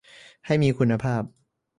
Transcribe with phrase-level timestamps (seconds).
[0.45, 1.21] ให้มีคุณภาพ